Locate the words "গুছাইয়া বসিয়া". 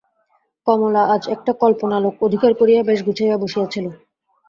3.07-3.65